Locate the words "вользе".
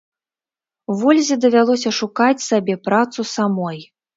1.01-1.37